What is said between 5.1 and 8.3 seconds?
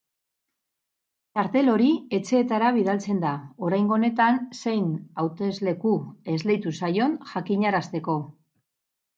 hautesleku esleitu zaion jakinarazteko.